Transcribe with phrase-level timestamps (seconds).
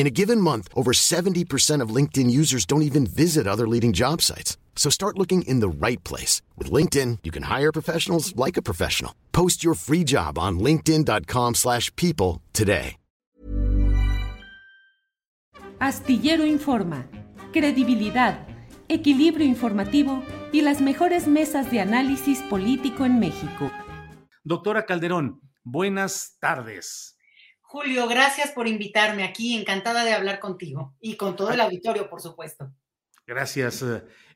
[0.00, 4.22] In a given month, over 70% of LinkedIn users don't even visit other leading job
[4.22, 4.56] sites.
[4.74, 6.40] So start looking in the right place.
[6.56, 9.12] With LinkedIn, you can hire professionals like a professional.
[9.32, 12.96] Post your free job on linkedin.com slash people today.
[15.80, 17.06] Astillero Informa,
[17.52, 18.46] credibilidad,
[18.88, 23.70] equilibrio informativo y las mejores mesas de análisis político en México.
[24.44, 27.18] Doctora Calderón, buenas tardes.
[27.70, 29.56] Julio, gracias por invitarme aquí.
[29.56, 32.72] Encantada de hablar contigo y con todo el auditorio, por supuesto.
[33.24, 33.84] Gracias.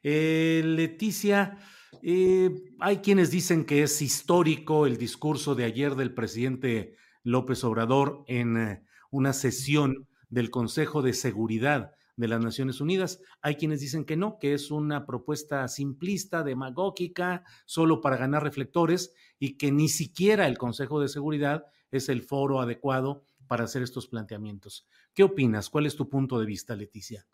[0.04, 1.58] Eh, Leticia,
[2.00, 8.22] eh, hay quienes dicen que es histórico el discurso de ayer del presidente López Obrador
[8.28, 13.20] en eh, una sesión del Consejo de Seguridad de las Naciones Unidas.
[13.42, 19.12] Hay quienes dicen que no, que es una propuesta simplista, demagógica, solo para ganar reflectores
[19.40, 21.64] y que ni siquiera el Consejo de Seguridad
[21.98, 24.86] es el foro adecuado para hacer estos planteamientos.
[25.14, 25.70] ¿Qué opinas?
[25.70, 27.26] ¿Cuál es tu punto de vista, Leticia?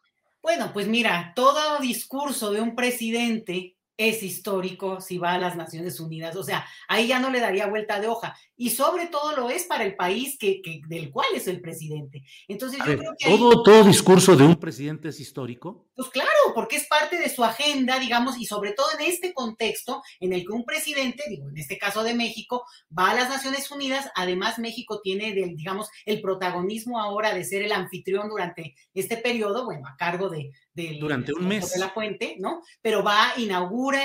[0.43, 6.01] Bueno, pues mira, todo discurso de un presidente es histórico si va a las Naciones
[6.01, 6.35] Unidas.
[6.37, 8.35] O sea, ahí ya no le daría vuelta de hoja.
[8.57, 12.25] Y sobre todo lo es para el país que, del cual es el presidente.
[12.49, 13.29] Entonces, yo creo que.
[13.29, 15.87] ¿todo, ¿Todo discurso de un presidente es histórico?
[15.95, 20.03] Pues claro, porque es parte de su agenda, digamos, y sobre todo en este contexto
[20.21, 22.65] en el que un presidente, digo, en este caso de México,
[22.97, 24.11] va a las Naciones Unidas.
[24.15, 29.87] Además, México tiene, digamos, el protagonismo ahora de ser el anfitrión durante este periodo, bueno,
[29.89, 30.53] a cargo de,
[30.99, 32.63] durante un mes de la fuente, ¿no?
[32.81, 34.01] Pero va, inaugura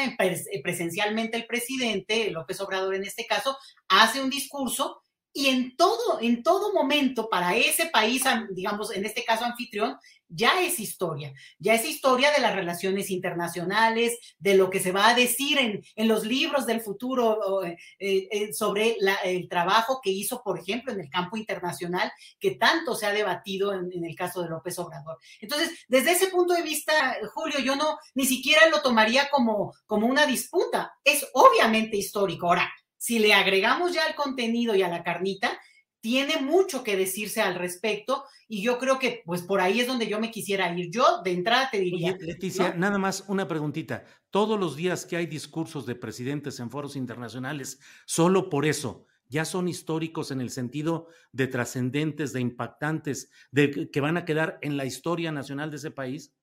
[0.64, 3.58] presencialmente el presidente, López Obrador en este caso,
[3.88, 5.05] hace un discurso
[5.38, 9.98] y en todo, en todo momento, para ese país, digamos, en este caso anfitrión,
[10.30, 15.10] ya es historia, ya es historia de las relaciones internacionales, de lo que se va
[15.10, 18.96] a decir en, en los libros del futuro eh, eh, sobre
[19.26, 22.10] el trabajo que hizo, por ejemplo, en el campo internacional,
[22.40, 25.18] que tanto se ha debatido en, en, el caso de López Obrador.
[25.42, 30.08] Entonces, desde ese punto de vista, Julio, yo no ni siquiera lo tomaría como, como
[30.08, 32.48] una disputa, es obviamente histórico.
[32.48, 32.72] Ahora,
[33.06, 35.62] si le agregamos ya el contenido y a la carnita,
[36.02, 40.08] tiene mucho que decirse al respecto y yo creo que pues por ahí es donde
[40.08, 40.90] yo me quisiera ir.
[40.90, 42.18] Yo de entrada te diría...
[42.20, 44.06] Leticia, nada más una preguntita.
[44.32, 49.46] Todos los días que hay discursos de presidentes en foros internacionales, solo por eso, ya
[49.46, 54.78] son históricos en el sentido de trascendentes, de impactantes, de que van a quedar en
[54.78, 56.34] la historia nacional de ese país?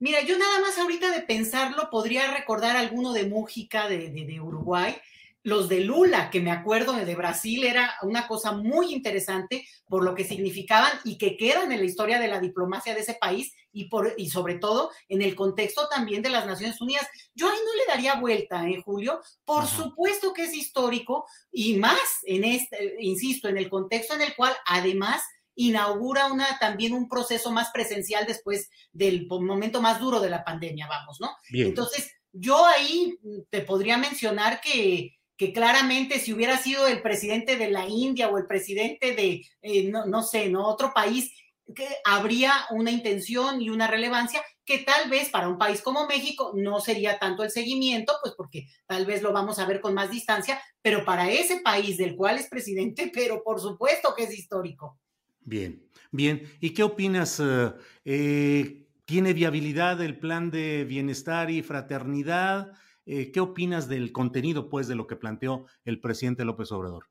[0.00, 4.40] Mira, yo nada más ahorita de pensarlo podría recordar alguno de Mújica de, de, de
[4.40, 4.96] Uruguay,
[5.44, 10.14] los de Lula, que me acuerdo de Brasil, era una cosa muy interesante por lo
[10.14, 13.90] que significaban y que quedan en la historia de la diplomacia de ese país y,
[13.90, 17.06] por, y sobre todo en el contexto también de las Naciones Unidas.
[17.34, 19.20] Yo ahí no le daría vuelta, ¿eh, Julio?
[19.44, 24.34] Por supuesto que es histórico y más en este, insisto, en el contexto en el
[24.34, 25.22] cual además
[25.56, 30.86] inaugura una, también un proceso más presencial después del momento más duro de la pandemia,
[30.86, 31.30] vamos, ¿no?
[31.52, 33.16] Entonces, yo ahí
[33.50, 38.38] te podría mencionar que que claramente si hubiera sido el presidente de la India o
[38.38, 40.66] el presidente de, eh, no, sé, ¿no?
[40.66, 41.32] Otro país,
[41.74, 46.52] que habría una intención y una relevancia que tal vez para un país como México
[46.54, 50.10] no sería tanto el seguimiento, pues porque tal vez lo vamos a ver con más
[50.10, 54.98] distancia, pero para ese país del cual es presidente, pero por supuesto que es histórico.
[55.40, 56.42] Bien, bien.
[56.60, 57.40] ¿Y qué opinas?
[57.40, 57.72] Eh,
[58.04, 62.72] eh, ¿Tiene viabilidad el plan de bienestar y fraternidad?
[63.06, 67.06] Eh, ¿Qué opinas del contenido, pues, de lo que planteó el presidente López Obrador?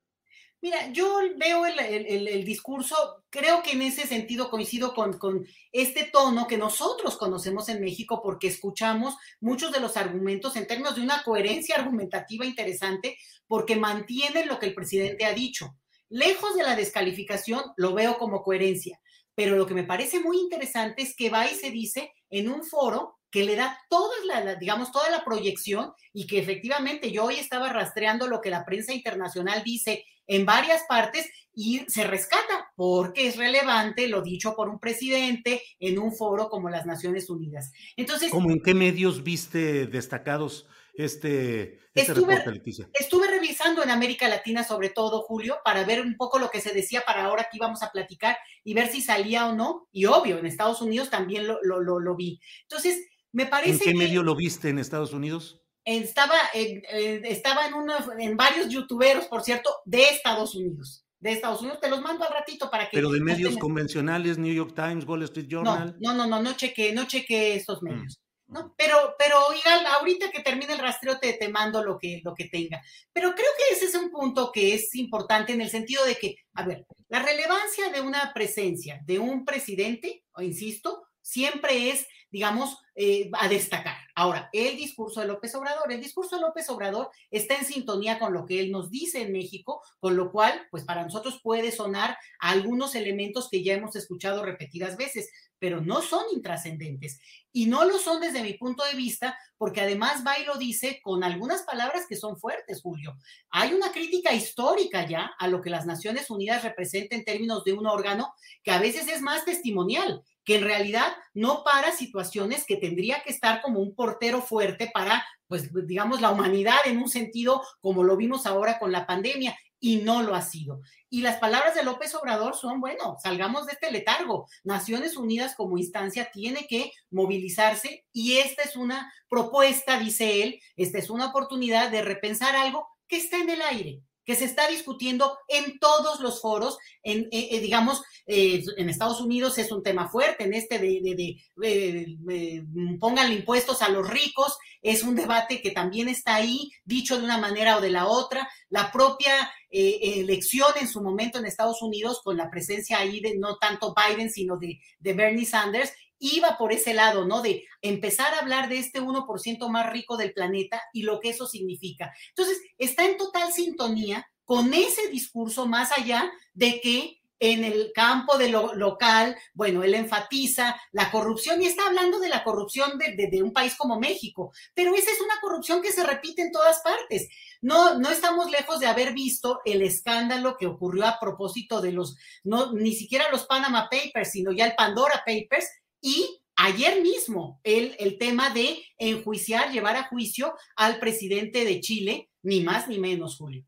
[0.63, 2.95] Mira, yo veo el, discurso,
[3.29, 8.47] creo que en ese sentido coincido con, este tono que nosotros conocemos en México porque
[8.47, 14.57] escuchamos muchos de los argumentos en términos de una coherencia argumentativa interesante porque mantienen lo
[14.57, 15.75] que el presidente ha dicho.
[16.07, 19.01] Lejos de la descalificación, lo veo como coherencia.
[19.35, 22.63] pero lo que me parece muy interesante es que va y se dice en un
[22.63, 27.38] foro que le da toda la, digamos, toda la proyección y que efectivamente yo hoy
[27.38, 33.27] estaba rastreando lo que la prensa internacional dice en varias partes y se rescata porque
[33.27, 37.71] es relevante lo dicho por un presidente en un foro como las Naciones Unidas.
[37.97, 42.62] Entonces, ¿cómo en qué medios viste destacados este, este estuve,
[43.00, 46.71] Estuve revisando en América Latina, sobre todo, Julio, para ver un poco lo que se
[46.71, 49.88] decía para ahora que íbamos a platicar y ver si salía o no.
[49.91, 52.39] Y obvio, en Estados Unidos también lo, lo, lo, vi.
[52.63, 53.89] Entonces, me parece.
[53.89, 55.59] ¿En qué medio lo viste en Estados Unidos?
[55.83, 56.81] Estaba, en,
[57.25, 61.06] estaba en, uno, en varios youtuberos, por cierto, de Estados Unidos.
[61.19, 62.95] De Estados Unidos, te los mando al ratito para que.
[62.97, 65.97] Pero de medios convencionales, New York Times, Wall Street Journal.
[66.00, 67.85] No, no, no, no, no cheque, no cheque estos mm.
[67.85, 68.19] medios.
[68.47, 68.74] ¿no?
[68.77, 72.45] Pero, pero oigan, ahorita que termine el rastreo te, te mando lo que, lo que
[72.45, 72.81] tenga.
[73.12, 76.36] Pero creo que ese es un punto que es importante en el sentido de que,
[76.53, 82.80] a ver, la relevancia de una presencia de un presidente, o insisto, siempre es, digamos,
[82.95, 83.95] eh, a destacar.
[84.15, 88.33] Ahora, el discurso de López Obrador, el discurso de López Obrador está en sintonía con
[88.33, 92.18] lo que él nos dice en México, con lo cual, pues para nosotros puede sonar
[92.39, 97.19] algunos elementos que ya hemos escuchado repetidas veces, pero no son intrascendentes.
[97.51, 101.01] Y no lo son desde mi punto de vista, porque además va y lo dice
[101.03, 103.15] con algunas palabras que son fuertes, Julio.
[103.51, 107.74] Hay una crítica histórica ya a lo que las Naciones Unidas representan en términos de
[107.74, 108.33] un órgano
[108.63, 113.31] que a veces es más testimonial que en realidad no para situaciones que tendría que
[113.31, 118.17] estar como un portero fuerte para, pues, digamos, la humanidad en un sentido como lo
[118.17, 120.79] vimos ahora con la pandemia, y no lo ha sido.
[121.09, 124.47] Y las palabras de López Obrador son, bueno, salgamos de este letargo.
[124.63, 130.99] Naciones Unidas como instancia tiene que movilizarse y esta es una propuesta, dice él, esta
[130.99, 135.37] es una oportunidad de repensar algo que está en el aire, que se está discutiendo
[135.47, 140.09] en todos los foros, en, eh, eh, digamos, eh, en Estados Unidos es un tema
[140.09, 142.65] fuerte, en este de, de, de
[142.99, 147.37] pónganle impuestos a los ricos, es un debate que también está ahí, dicho de una
[147.37, 152.37] manera o de la otra, la propia elección en su momento en Estados Unidos, con
[152.37, 155.91] la presencia ahí de no tanto Biden, sino de, de Bernie Sanders,
[156.23, 157.41] iba por ese lado, ¿no?
[157.41, 161.47] De empezar a hablar de este 1% más rico del planeta y lo que eso
[161.47, 162.13] significa.
[162.29, 168.37] Entonces, está en total sintonía con ese discurso más allá de que en el campo
[168.37, 173.43] de lo local, bueno, él enfatiza la corrupción y está hablando de la corrupción de,
[173.43, 177.27] un país como México, pero esa es una corrupción que se repite en todas partes.
[177.61, 182.15] No, no estamos lejos de haber visto el escándalo que ocurrió a propósito de los,
[182.45, 185.67] no, ni siquiera los Panama Papers, sino ya el Pandora Papers,
[186.03, 192.29] y ayer mismo el, el tema de enjuiciar, llevar a juicio al presidente de Chile,
[192.44, 193.65] ni más ni menos, Julio.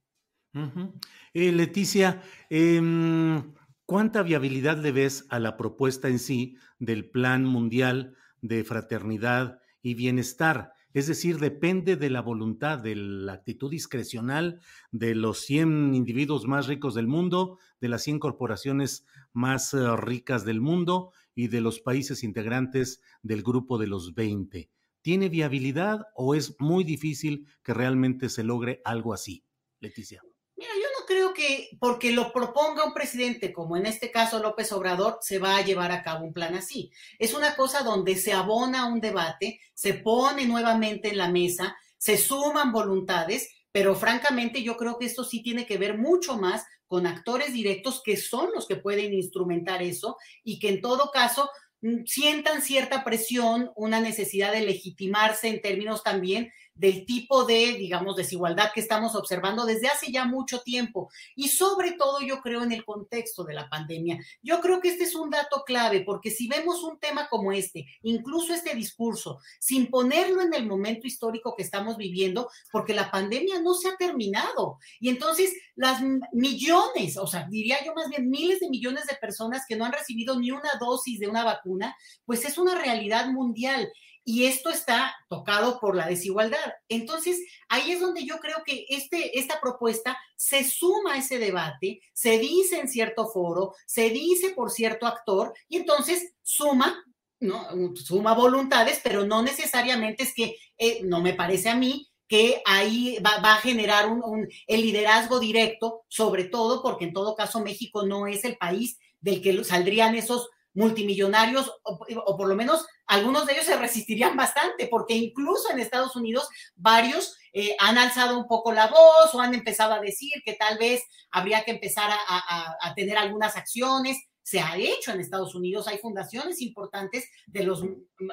[1.34, 3.54] Eh, Leticia, em,
[3.86, 9.96] ¿cuánta viabilidad le ves a la propuesta en sí del Plan Mundial de Fraternidad y
[9.96, 10.72] Bienestar?
[10.94, 14.62] Es decir, depende de la voluntad, de la actitud discrecional
[14.92, 20.46] de los 100 individuos más ricos del mundo, de las 100 corporaciones más eh, ricas
[20.46, 24.72] del mundo y de los países integrantes del grupo de los 20.
[25.02, 29.44] ¿Tiene viabilidad o es muy difícil que realmente se logre algo así,
[29.80, 30.24] Leticia?
[30.56, 34.72] Mira, yo no creo que porque lo proponga un presidente, como en este caso López
[34.72, 36.92] Obrador, se va a llevar a cabo un plan así.
[37.20, 42.18] Es una cosa donde se abona un debate, se pone nuevamente en la mesa, se
[42.18, 47.06] suman voluntades, pero francamente yo creo que esto sí tiene que ver mucho más con
[47.06, 50.16] actores directos que son los que pueden instrumentar eso
[50.46, 51.50] y que en todo caso
[51.82, 58.16] mm, sientan cierta presión, una necesidad de legitimarse en términos también del tipo de, digamos,
[58.16, 61.10] desigualdad que estamos observando desde hace ya mucho tiempo.
[61.36, 64.20] Y sobre todo yo creo en el contexto de la pandemia.
[64.44, 67.86] Yo creo que este es un dato clave porque si vemos un tema como este,
[68.04, 73.62] incluso este discurso, sin ponerlo en el momento histórico que estamos viviendo, porque la pandemia
[73.62, 74.78] no se ha terminado.
[75.00, 76.02] Y entonces las
[76.32, 79.94] millones, o sea, diría yo más bien miles de millones de personas que no han
[79.94, 83.92] recibido ni una dosis de una vacuna, pues es una realidad mundial
[84.28, 86.74] y esto está tocado por la desigualdad.
[86.90, 87.40] Entonces,
[87.70, 92.40] ahí es donde yo creo que este, esta propuesta se suma a ese debate, se
[92.40, 97.06] dice en cierto foro, se dice por cierto actor, y entonces suma,
[97.40, 97.68] ¿no?
[97.96, 103.20] Suma voluntades, pero no necesariamente es que, eh, no me parece a mí, que ahí
[103.24, 108.26] va, a generar un, el liderazgo directo, sobre todo porque en todo caso México no
[108.26, 113.66] es el país del que saldrían esos multimillonarios, o, por lo menos algunos de ellos
[113.66, 118.88] se resistirían bastante, porque incluso en Estados Unidos varios eh, han alzado un poco la
[118.88, 123.56] voz o han empezado a decir que tal vez habría que empezar a, tener algunas
[123.56, 124.18] acciones.
[124.44, 125.88] se ha hecho en Estados Unidos.
[125.88, 127.84] Hay fundaciones importantes de los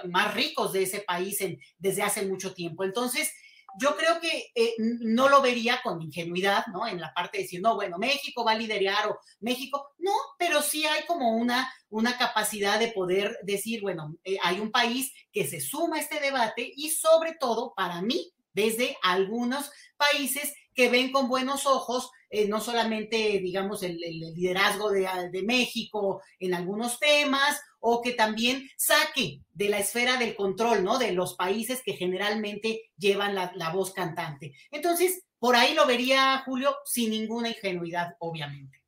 [0.08, 1.38] más ricos de ese país
[1.78, 2.84] desde hace mucho tiempo.
[2.84, 3.32] Entonces,
[3.79, 6.87] yo creo que eh, no lo vería con ingenuidad, ¿no?
[6.87, 10.62] En la parte de decir, no, bueno, México va a liderar o México, no, pero
[10.62, 15.47] sí hay como una, una capacidad de poder decir, bueno, eh, hay un país que
[15.47, 21.12] se suma a este debate y sobre todo, para mí, desde algunos países que ven
[21.12, 27.60] con buenos ojos eh, no solamente, digamos, el, liderazgo de, de, México en algunos temas,
[27.78, 30.98] o que también saque de la esfera del control, ¿no?
[30.98, 34.54] De los países que generalmente llevan la, la voz cantante.
[34.70, 38.81] Entonces, por ahí lo vería Julio sin ninguna ingenuidad, obviamente.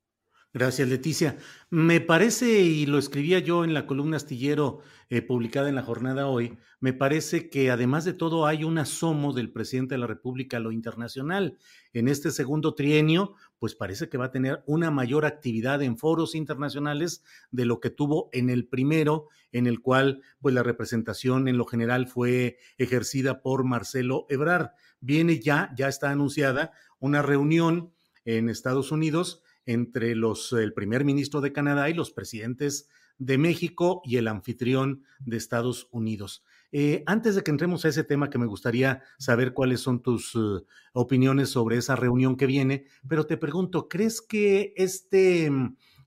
[0.55, 1.37] Gracias, Leticia.
[1.69, 6.29] Me parece, y lo escribía yo en la columna astillero eh, publicada en la jornada
[6.29, 10.59] hoy, me parece que además de todo hay un asomo del presidente de la República
[10.59, 11.59] a lo internacional.
[11.93, 16.37] En este segundo trienio, pues parece que va a tener una mayor actividad en foros
[16.37, 21.59] internacionales de lo que tuvo en el primero, en el cual pues la representación en
[21.59, 24.71] lo general fue ejercida por Marcelo Ebrard.
[25.01, 26.71] Viene ya, ya está anunciada
[27.01, 27.93] una reunión
[28.25, 34.03] en Estados Unidos entre los, el primer ministro de Canadá y los presidentes de México
[34.05, 36.45] y el anfitrión de Estados Unidos.
[36.73, 40.35] Eh, antes de que entremos a ese tema, que me gustaría saber cuáles son tus
[40.35, 45.53] uh, opiniones sobre esa reunión que viene, pero te pregunto, ¿crees que este,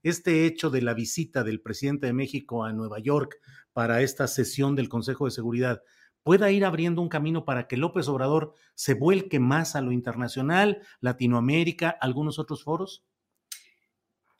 [0.02, 3.38] este hecho de la visita del presidente de México a Nueva York
[3.72, 5.82] para esta sesión del Consejo de Seguridad
[6.22, 10.82] pueda ir abriendo un camino para que López Obrador se vuelque más a lo internacional,
[11.00, 13.07] Latinoamérica, algunos otros foros?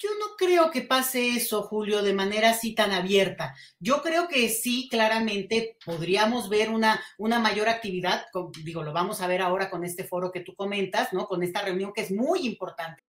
[0.00, 3.56] Yo no creo que pase eso, Julio, de manera así tan abierta.
[3.80, 8.26] Yo creo que sí, claramente podríamos ver una, una mayor actividad,
[8.62, 11.26] digo, lo vamos a ver ahora con este foro que tú comentas, ¿no?
[11.26, 13.02] Con esta reunión que es muy importante.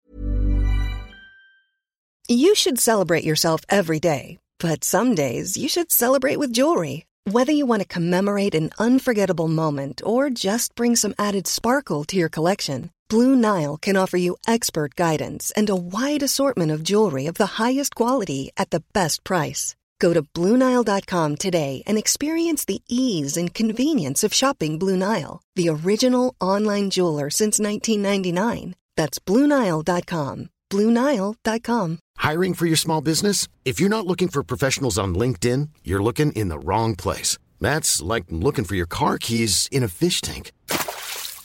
[2.27, 7.05] You should celebrate yourself every day, but some days you should celebrate with jewelry.
[7.31, 12.17] Whether you want to commemorate an unforgettable moment or just bring some added sparkle to
[12.17, 12.91] your collection.
[13.09, 17.59] Blue Nile can offer you expert guidance and a wide assortment of jewelry of the
[17.59, 19.75] highest quality at the best price.
[19.99, 25.71] Go to BlueNile.com today and experience the ease and convenience of shopping Blue Nile, the
[25.71, 28.75] original online jeweler since 1999.
[28.97, 30.51] That's BlueNile.com.
[30.71, 31.99] BlueNile.com.
[32.19, 33.49] Hiring for your small business?
[33.65, 37.39] If you're not looking for professionals on LinkedIn, you're looking in the wrong place.
[37.61, 40.53] That's like looking for your car keys in a fish tank.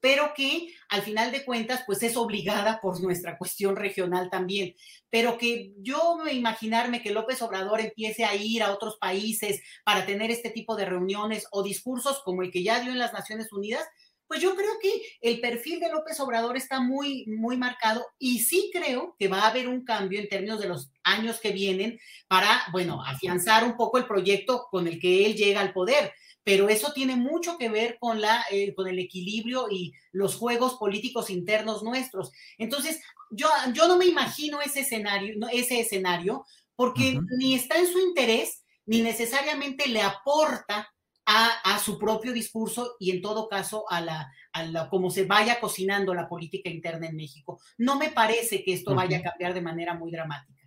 [0.00, 4.74] Pero que al final de cuentas, pues es obligada por nuestra cuestión regional también.
[5.10, 10.06] Pero que yo me imaginarme que López Obrador empiece a ir a otros países para
[10.06, 13.52] tener este tipo de reuniones o discursos como el que ya dio en las Naciones
[13.52, 13.86] Unidas,
[14.30, 14.92] pues yo creo que
[15.22, 19.48] el perfil de López Obrador está muy, muy marcado y sí creo que va a
[19.48, 23.98] haber un cambio en términos de los años que vienen para, bueno, afianzar un poco
[23.98, 26.12] el proyecto con el que él llega al poder
[26.44, 30.74] pero eso tiene mucho que ver con, la, eh, con el equilibrio y los juegos
[30.74, 32.32] políticos internos nuestros.
[32.58, 36.44] Entonces, yo, yo no me imagino ese escenario, ese escenario
[36.74, 40.88] porque ni está en su interés, ni necesariamente le aporta
[41.26, 46.12] a, su propio discurso y en todo caso a la, a cómo se vaya cocinando
[46.12, 47.60] la política interna en México.
[47.78, 50.59] No me parece que esto vaya a cambiar de manera muy dramática.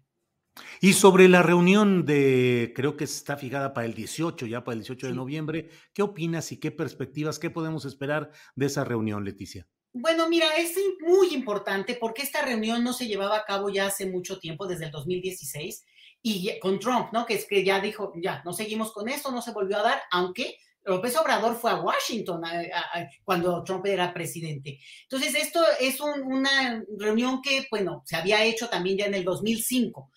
[0.82, 4.80] Y sobre la reunión de, creo que está fijada para el 18, ya para el
[4.80, 9.68] 18 de noviembre, ¿qué opinas y qué perspectivas, qué podemos esperar de esa reunión, Leticia?
[9.94, 14.08] Bueno, mira, es muy importante porque esta reunión no se llevaba a cabo ya hace
[14.08, 15.86] mucho tiempo, desde el 2016,
[16.22, 17.26] y con Trump, ¿no?
[17.26, 20.02] Que es que ya dijo, ya, no seguimos con esto, no se volvió a dar,
[20.12, 22.42] aunque López Obrador fue a Washington
[23.24, 24.80] cuando Trump era presidente.
[25.04, 30.12] Entonces, esto es una reunión que, bueno, se había hecho también ya en el 2005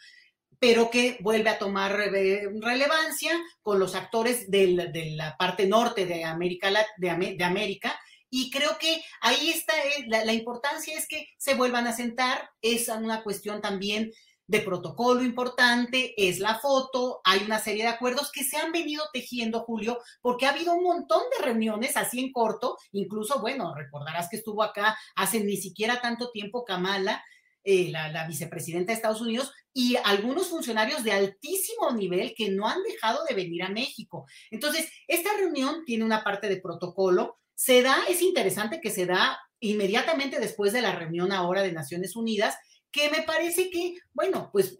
[0.58, 3.32] pero que vuelve a tomar relevancia
[3.62, 7.98] con los actores de la parte norte de América, de, América.
[8.30, 12.88] Y creo que ahí está, eh, la, importancia es que se vuelvan a sentar, es
[12.88, 14.10] una cuestión también
[14.48, 19.04] de protocolo importante, es la foto, hay una serie de acuerdos que se han venido
[19.12, 24.28] tejiendo, Julio, porque ha habido un montón de reuniones así en corto, incluso, bueno, recordarás
[24.28, 27.24] que estuvo acá hace ni siquiera tanto tiempo Kamala,
[27.68, 32.80] eh, la, vicepresidenta de Estados Unidos, y algunos funcionarios de altísimo nivel que no han
[32.84, 34.24] dejado de venir a México.
[34.52, 39.36] Entonces, esta reunión tiene una parte de protocolo, se da, es interesante que se da
[39.58, 42.54] inmediatamente después de la reunión ahora de Naciones Unidas,
[42.92, 44.78] que me parece que, bueno, pues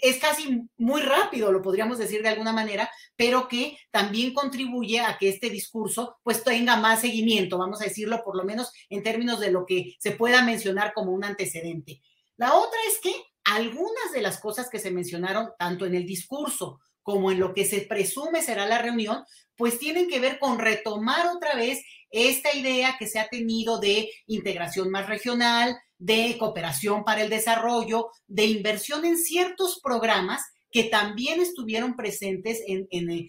[0.00, 5.18] es casi muy rápido, lo podríamos decir de alguna manera, pero que también contribuye a
[5.18, 9.40] que este discurso pues tenga más seguimiento, vamos a decirlo por lo menos en términos
[9.40, 12.00] de lo que se pueda mencionar como un antecedente.
[12.42, 16.80] La otra es que algunas de las cosas que se mencionaron tanto en el discurso
[17.00, 19.22] como en lo que se presume será la reunión,
[19.56, 24.10] pues tienen que ver con retomar otra vez esta idea que se ha tenido de
[24.26, 31.40] integración más regional, de cooperación para el desarrollo, de inversión en ciertos programas que también
[31.40, 33.28] estuvieron presentes en, en,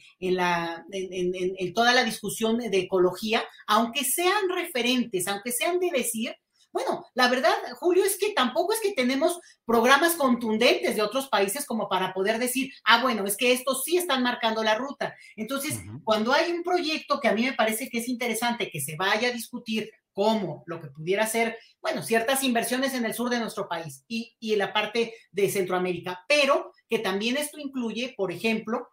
[1.76, 6.34] toda la discusión de ecología, aunque sean referentes, aunque sean de decir,
[6.74, 11.66] bueno, la verdad, Julio, es que tampoco es que tenemos programas contundentes de otros países
[11.66, 15.16] como para poder decir, ah, bueno, es que estos sí están marcando la ruta.
[15.36, 18.96] Entonces, cuando hay un proyecto que a mí me parece que es interesante que se
[18.96, 23.40] vaya a discutir como lo que pudiera ser, bueno, ciertas inversiones en el sur de
[23.40, 28.32] nuestro país y, y en la parte de Centroamérica, pero que también esto incluye, por
[28.32, 28.90] ejemplo,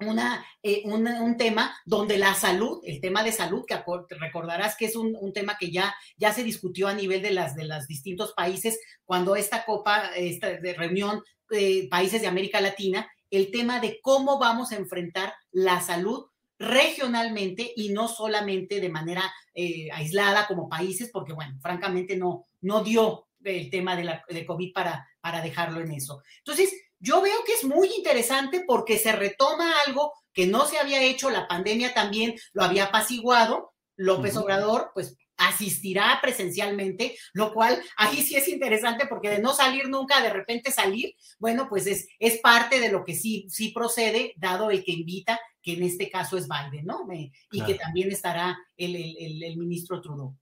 [0.00, 3.76] una, eh, un tema donde la salud, el tema de salud, que
[4.20, 7.64] recordarás que es un, tema que ya, ya se discutió a nivel de las de
[7.64, 13.50] los distintos países cuando esta copa, esta de reunión de países de América Latina, el
[13.50, 16.26] tema de cómo vamos a enfrentar la salud
[16.58, 22.82] regionalmente y no solamente de manera eh, aislada como países, porque bueno, francamente no, no
[22.82, 26.22] dio el tema de, la, de COVID para, para dejarlo en eso.
[26.38, 31.02] Entonces, yo veo que es muy interesante porque se retoma algo que no se había
[31.02, 38.22] hecho, la pandemia también lo había apaciguado, López Obrador, pues asistirá presencialmente, lo cual ahí
[38.22, 42.38] sí es interesante porque de no salir nunca, de repente salir, bueno, pues es, es
[42.40, 46.36] parte de lo que sí, sí procede, dado el que invita, que en este caso
[46.36, 47.06] es Biden, ¿no?
[47.52, 50.36] y que también estará el, el, el, ministro Trudeau.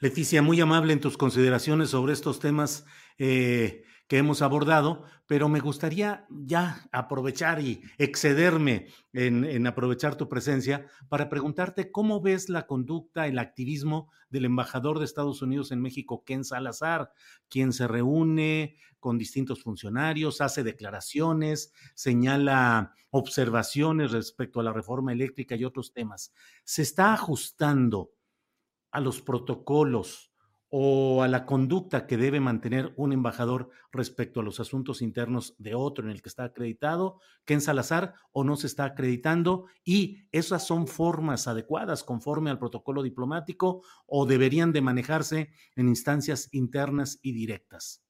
[0.00, 2.84] Leticia, muy amable en tus consideraciones sobre estos temas.
[3.18, 10.88] Eh, que hemos abordado, pero me gustaría ya aprovechar y excederme en, aprovechar tu presencia
[11.08, 16.24] para preguntarte cómo ves la conducta, el activismo del embajador de Estados Unidos en México,
[16.24, 17.12] Ken Salazar,
[17.48, 25.54] quien se reúne con distintos funcionarios, hace declaraciones, señala observaciones respecto a la reforma eléctrica
[25.54, 26.32] y otros temas.
[26.64, 28.10] ¿Se está ajustando
[28.90, 30.29] a los protocolos?
[30.70, 35.74] O a la conducta que debe mantener un embajador respecto a los asuntos internos de
[35.74, 40.28] otro en el que está acreditado, que en Salazar o no se está acreditando, y
[40.30, 47.18] esas son formas adecuadas conforme al protocolo diplomático o deberían de manejarse en instancias internas
[47.20, 48.02] y directas.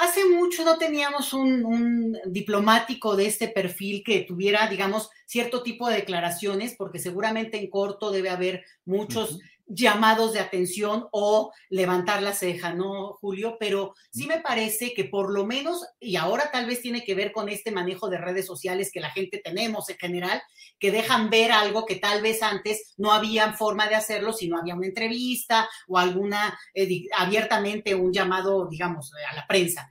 [0.00, 5.96] Hace mucho no teníamos un, diplomático de este perfil que tuviera, digamos, cierto tipo de
[5.96, 9.40] declaraciones, porque seguramente en corto debe haber muchos
[9.72, 13.56] llamados de atención o levantar la ceja, ¿no, Julio?
[13.58, 17.30] Pero sí me parece que por lo menos, y ahora tal vez tiene que ver
[17.30, 20.42] con este manejo de redes sociales que la gente tenemos en general,
[20.80, 24.58] que dejan ver algo que tal vez antes no había forma de hacerlo si no
[24.58, 29.88] había una entrevista o alguna, eh, abiertamente un llamado, digamos, a la prensa.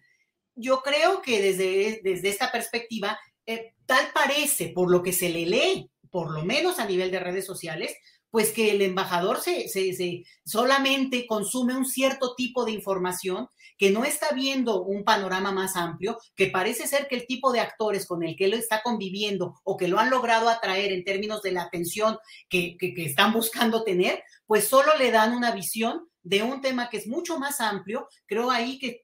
[0.56, 5.46] Yo creo que desde, desde esta perspectiva, eh, tal parece, por lo que se le
[5.46, 7.96] lee, por lo menos a nivel de redes sociales,
[8.32, 14.04] pues que el embajador se, se, solamente consume un cierto tipo de información, que no
[14.04, 18.24] está viendo un panorama más amplio, que parece ser que el tipo de actores con
[18.24, 21.63] el que él está conviviendo o que lo han logrado atraer en términos de la
[21.63, 22.18] atención
[22.50, 26.89] que, que, que están buscando tener, pues solo le dan una visión de un tema
[26.89, 28.08] que es mucho más amplio.
[28.26, 29.04] Creo ahí que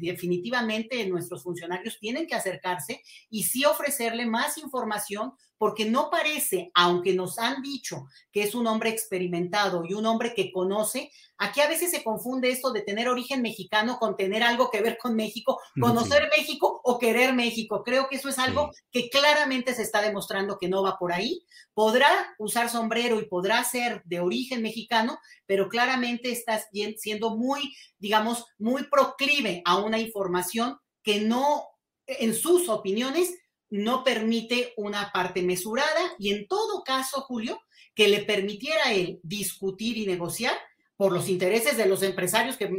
[0.00, 7.12] definitivamente nuestros funcionarios tienen que acercarse y sí ofrecerle más información porque no parece, aunque
[7.12, 11.68] nos han dicho que es un hombre experimentado y un hombre que conoce, aquí a
[11.68, 15.60] veces se confunde esto de tener origen mexicano con tener algo que ver con México,
[15.78, 17.82] conocer México o querer México.
[17.84, 21.44] Creo que eso es algo que claramente se está demostrando que no va por ahí.
[21.74, 26.58] Podrá usar sombrero y podrá ser de origen mexicano, pero claramente está
[26.96, 31.66] siendo muy, digamos, muy proclive a una información que no,
[32.06, 33.34] en sus opiniones,
[33.70, 37.60] no permite una parte mesurada y en todo caso, Julio,
[37.94, 40.54] que le permitiera él discutir y negociar
[40.96, 42.70] por los intereses de los empresarios que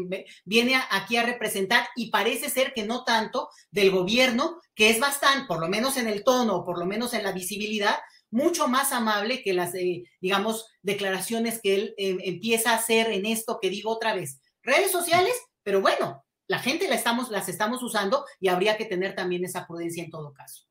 [0.45, 5.47] viene aquí a representar y parece ser que no tanto del gobierno, que es bastante,
[5.47, 7.95] por lo menos en el tono, por lo menos en la visibilidad,
[8.30, 13.25] mucho más amable que las, eh, digamos, declaraciones que él em, empieza a hacer en
[13.25, 14.39] esto que digo otra vez.
[14.62, 19.65] Redes sociales, pero bueno, la gente las estamos usando y habría que tener también esa
[19.65, 20.70] prudencia en todo caso.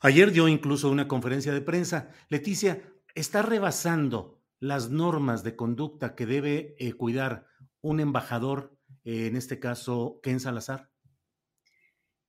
[0.00, 2.10] Ayer dio incluso una conferencia de prensa.
[2.28, 2.82] Leticia,
[3.14, 7.46] está rebasando las normas de conducta que debe eh, cuidar
[7.80, 10.90] un embajador, eh, en este caso, Ken Salazar?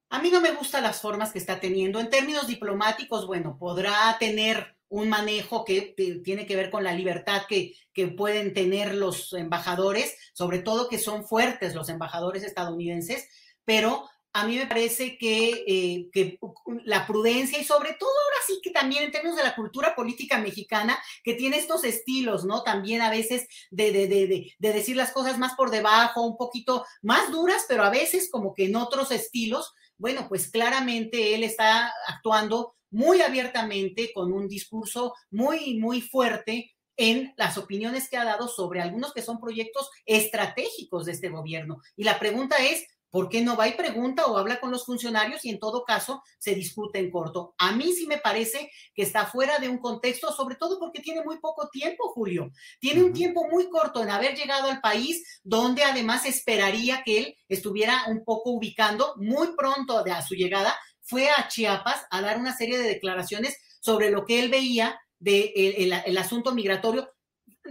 [0.09, 1.99] A mí no me gustan las formas que está teniendo.
[1.99, 7.43] En términos diplomáticos, bueno, podrá tener un manejo que, tiene que ver con la libertad
[7.47, 13.29] que, que, pueden tener los embajadores, sobre todo que son fuertes los embajadores estadounidenses,
[13.65, 14.09] pero
[14.41, 16.39] a mí me parece que, eh, que,
[16.83, 20.39] la prudencia y sobre todo ahora sí que también en términos de la cultura política
[20.39, 22.63] mexicana, que tiene estos estilos, ¿no?
[22.63, 27.65] También a veces de, de decir las cosas más por debajo, un poquito más duras,
[27.67, 33.21] pero a veces como que en otros estilos, bueno, pues claramente él está actuando muy
[33.21, 39.13] abiertamente con un discurso muy, muy fuerte en las opiniones que ha dado sobre algunos
[39.13, 41.81] que son proyectos estratégicos de este gobierno.
[41.95, 45.43] Y la pregunta es, ¿por qué no va y pregunta o habla con los funcionarios
[45.45, 47.55] y en todo caso se discute en corto?
[47.57, 51.23] A mí sí me parece que está fuera de un contexto, sobre todo porque tiene
[51.23, 52.51] muy poco tiempo, Julio.
[52.79, 57.37] Tiene un tiempo muy corto en haber llegado al país, donde además esperaría que él
[57.47, 60.75] estuviera un poco ubicando muy pronto de a su llegada
[61.09, 65.51] fue a Chiapas a dar una serie de declaraciones sobre lo que él veía del
[65.53, 67.09] de el, asunto migratorio,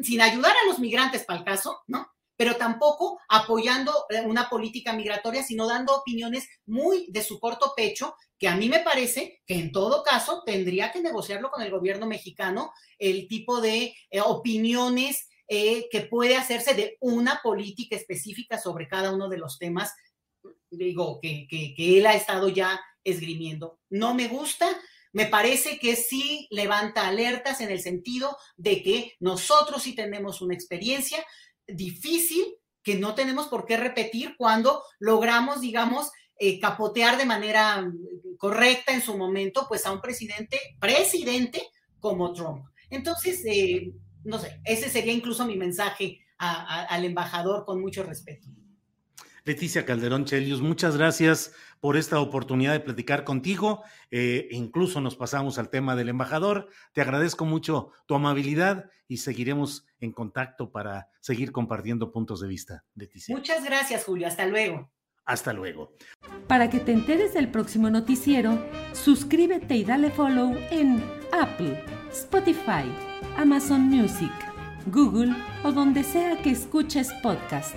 [0.03, 2.07] sin ayudar a los migrantes para el caso, ¿no?
[2.39, 8.15] Pero tampoco apoyando eh, una política migratoria, sino dando opiniones muy de su corto pecho,
[8.39, 12.07] que a mí me parece que en todo caso tendría que negociarlo con el gobierno
[12.07, 18.87] mexicano, el tipo de eh, opiniones eh, que puede hacerse de una política específica sobre
[18.87, 19.93] cada uno de los temas,
[20.71, 23.81] digo, que, que, que él ha estado ya esgrimiendo.
[23.91, 24.69] No me gusta,
[25.13, 30.55] me parece que sí levanta alertas en el sentido de que nosotros sí tenemos una
[30.55, 31.25] experiencia
[31.69, 32.45] difícil
[32.83, 37.91] que no tenemos por qué repetir cuando logramos, digamos, eh, capotear de manera
[38.39, 41.63] correcta en su momento, pues a un presidente, presidente
[42.01, 42.65] como Trump.
[42.91, 43.93] Entonces, eh,
[44.25, 48.47] no sé, ese sería incluso mi mensaje al embajador con mucho respeto.
[49.49, 53.83] Leticia Calderón Chelius, muchas gracias por esta oportunidad de platicar contigo.
[54.11, 56.69] Eh, incluso nos pasamos al tema del embajador.
[56.93, 62.85] Te agradezco mucho tu amabilidad y seguiremos en contacto para seguir compartiendo puntos de vista,
[62.95, 63.35] Leticia.
[63.35, 64.27] Muchas gracias, Julio.
[64.27, 64.93] Hasta luego.
[65.25, 65.95] Hasta luego.
[66.47, 71.83] Para que te enteres del próximo noticiero, suscríbete y dale follow en Apple,
[72.13, 72.85] Spotify,
[73.39, 74.33] Amazon Music,
[74.89, 75.35] Google
[75.65, 77.77] o donde sea que escuches podcast